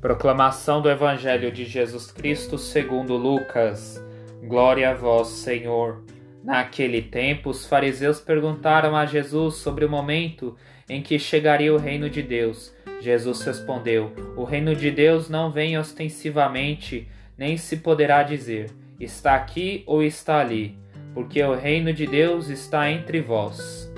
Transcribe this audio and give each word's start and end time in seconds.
Proclamação 0.00 0.80
do 0.80 0.88
Evangelho 0.88 1.50
de 1.50 1.64
Jesus 1.64 2.12
Cristo 2.12 2.56
segundo 2.56 3.16
Lucas. 3.16 4.00
Glória 4.44 4.90
a 4.90 4.94
vós, 4.94 5.26
Senhor. 5.26 6.04
Naquele 6.44 7.02
tempo, 7.02 7.50
os 7.50 7.66
fariseus 7.66 8.20
perguntaram 8.20 8.94
a 8.94 9.04
Jesus 9.06 9.56
sobre 9.56 9.84
o 9.84 9.90
momento 9.90 10.56
em 10.88 11.02
que 11.02 11.18
chegaria 11.18 11.74
o 11.74 11.78
reino 11.78 12.08
de 12.08 12.22
Deus. 12.22 12.72
Jesus 13.00 13.42
respondeu: 13.42 14.12
O 14.36 14.44
reino 14.44 14.72
de 14.76 14.88
Deus 14.92 15.28
não 15.28 15.50
vem 15.50 15.76
ostensivamente, 15.76 17.08
nem 17.36 17.56
se 17.56 17.78
poderá 17.78 18.22
dizer: 18.22 18.70
está 19.00 19.34
aqui 19.34 19.82
ou 19.84 20.00
está 20.00 20.38
ali, 20.38 20.78
porque 21.12 21.42
o 21.42 21.56
reino 21.56 21.92
de 21.92 22.06
Deus 22.06 22.48
está 22.48 22.88
entre 22.88 23.20
vós. 23.20 23.92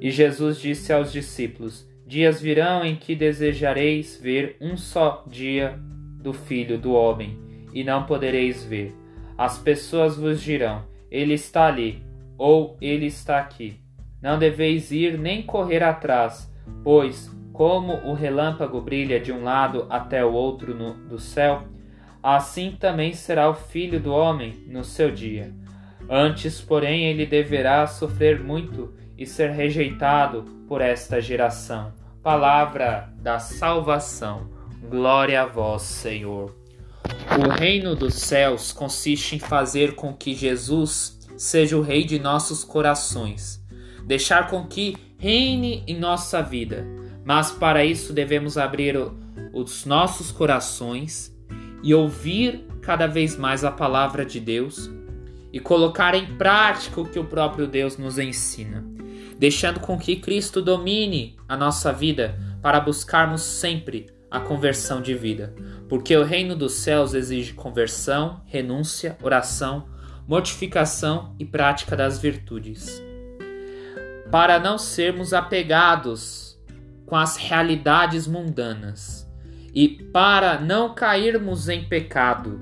E 0.00 0.10
Jesus 0.10 0.60
disse 0.60 0.92
aos 0.92 1.12
discípulos: 1.12 1.87
Dias 2.08 2.40
virão 2.40 2.86
em 2.86 2.96
que 2.96 3.14
desejareis 3.14 4.18
ver 4.18 4.56
um 4.62 4.78
só 4.78 5.22
dia 5.26 5.78
do 5.78 6.32
Filho 6.32 6.78
do 6.78 6.94
Homem, 6.94 7.38
e 7.74 7.84
não 7.84 8.04
podereis 8.04 8.64
ver. 8.64 8.94
As 9.36 9.58
pessoas 9.58 10.16
vos 10.16 10.40
dirão: 10.40 10.86
Ele 11.10 11.34
está 11.34 11.66
ali, 11.66 12.02
ou 12.38 12.78
Ele 12.80 13.04
está 13.04 13.38
aqui. 13.38 13.78
Não 14.22 14.38
deveis 14.38 14.90
ir 14.90 15.18
nem 15.18 15.42
correr 15.42 15.82
atrás, 15.82 16.50
pois, 16.82 17.30
como 17.52 17.92
o 17.96 18.14
relâmpago 18.14 18.80
brilha 18.80 19.20
de 19.20 19.30
um 19.30 19.44
lado 19.44 19.86
até 19.90 20.24
o 20.24 20.32
outro 20.32 20.74
no, 20.74 20.94
do 20.94 21.18
céu, 21.18 21.64
assim 22.22 22.74
também 22.80 23.12
será 23.12 23.50
o 23.50 23.54
Filho 23.54 24.00
do 24.00 24.14
Homem 24.14 24.54
no 24.66 24.82
seu 24.82 25.10
dia. 25.10 25.52
Antes, 26.08 26.58
porém, 26.58 27.04
ele 27.04 27.26
deverá 27.26 27.86
sofrer 27.86 28.42
muito 28.42 28.94
e 29.18 29.26
ser 29.26 29.50
rejeitado 29.50 30.44
por 30.68 30.80
esta 30.80 31.20
geração. 31.20 31.92
Palavra 32.22 33.12
da 33.20 33.40
salvação. 33.40 34.48
Glória 34.88 35.42
a 35.42 35.46
vós, 35.46 35.82
Senhor. 35.82 36.54
O 37.36 37.48
reino 37.50 37.96
dos 37.96 38.14
céus 38.14 38.72
consiste 38.72 39.34
em 39.34 39.38
fazer 39.40 39.96
com 39.96 40.14
que 40.14 40.34
Jesus 40.34 41.18
seja 41.36 41.76
o 41.76 41.82
rei 41.82 42.04
de 42.04 42.18
nossos 42.18 42.62
corações, 42.62 43.60
deixar 44.04 44.48
com 44.48 44.66
que 44.66 44.96
reine 45.18 45.82
em 45.86 45.98
nossa 45.98 46.40
vida. 46.40 46.86
Mas 47.24 47.50
para 47.50 47.84
isso 47.84 48.12
devemos 48.12 48.56
abrir 48.56 48.96
os 49.52 49.84
nossos 49.84 50.30
corações 50.30 51.34
e 51.82 51.92
ouvir 51.92 52.64
cada 52.80 53.06
vez 53.06 53.36
mais 53.36 53.64
a 53.64 53.70
palavra 53.70 54.24
de 54.24 54.38
Deus 54.38 54.88
e 55.52 55.58
colocar 55.58 56.14
em 56.14 56.36
prática 56.36 57.00
o 57.00 57.08
que 57.08 57.18
o 57.18 57.24
próprio 57.24 57.66
Deus 57.66 57.96
nos 57.96 58.18
ensina 58.18 58.87
deixando 59.38 59.80
com 59.80 59.98
que 59.98 60.16
Cristo 60.16 60.60
domine 60.60 61.36
a 61.48 61.56
nossa 61.56 61.92
vida 61.92 62.38
para 62.60 62.80
buscarmos 62.80 63.42
sempre 63.42 64.06
a 64.30 64.40
conversão 64.40 65.00
de 65.00 65.14
vida, 65.14 65.54
porque 65.88 66.14
o 66.16 66.24
reino 66.24 66.54
dos 66.54 66.72
céus 66.74 67.14
exige 67.14 67.54
conversão, 67.54 68.42
renúncia, 68.46 69.16
oração, 69.22 69.86
mortificação 70.26 71.34
e 71.38 71.44
prática 71.44 71.96
das 71.96 72.18
virtudes. 72.18 73.02
Para 74.30 74.58
não 74.58 74.76
sermos 74.76 75.32
apegados 75.32 76.60
com 77.06 77.16
as 77.16 77.36
realidades 77.36 78.26
mundanas 78.26 79.26
e 79.74 79.88
para 79.88 80.60
não 80.60 80.94
cairmos 80.94 81.68
em 81.68 81.84
pecado, 81.84 82.60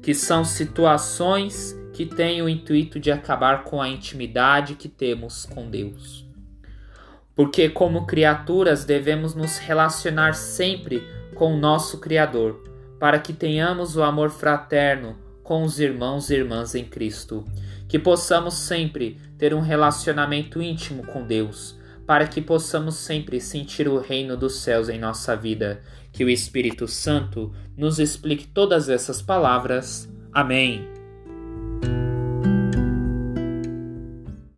que 0.00 0.14
são 0.14 0.44
situações 0.44 1.76
que 1.94 2.04
tem 2.04 2.42
o 2.42 2.48
intuito 2.48 2.98
de 2.98 3.12
acabar 3.12 3.62
com 3.62 3.80
a 3.80 3.88
intimidade 3.88 4.74
que 4.74 4.88
temos 4.88 5.46
com 5.46 5.70
Deus. 5.70 6.26
Porque, 7.36 7.68
como 7.68 8.04
criaturas, 8.04 8.84
devemos 8.84 9.34
nos 9.34 9.58
relacionar 9.58 10.34
sempre 10.34 11.06
com 11.34 11.54
o 11.54 11.56
nosso 11.56 11.98
Criador, 11.98 12.62
para 12.98 13.18
que 13.18 13.32
tenhamos 13.32 13.96
o 13.96 14.02
amor 14.02 14.30
fraterno 14.30 15.16
com 15.42 15.62
os 15.62 15.78
irmãos 15.78 16.30
e 16.30 16.34
irmãs 16.34 16.74
em 16.74 16.84
Cristo, 16.84 17.44
que 17.88 17.98
possamos 17.98 18.54
sempre 18.54 19.20
ter 19.38 19.54
um 19.54 19.60
relacionamento 19.60 20.60
íntimo 20.60 21.06
com 21.06 21.24
Deus, 21.24 21.78
para 22.06 22.26
que 22.26 22.40
possamos 22.40 22.96
sempre 22.96 23.40
sentir 23.40 23.86
o 23.88 24.00
reino 24.00 24.36
dos 24.36 24.56
céus 24.56 24.88
em 24.88 24.98
nossa 24.98 25.36
vida. 25.36 25.80
Que 26.12 26.24
o 26.24 26.30
Espírito 26.30 26.86
Santo 26.86 27.52
nos 27.76 27.98
explique 27.98 28.46
todas 28.46 28.88
essas 28.88 29.20
palavras. 29.20 30.08
Amém. 30.32 30.93